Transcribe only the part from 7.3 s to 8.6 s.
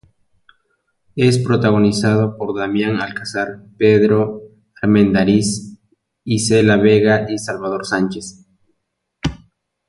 y Salvador Sánchez.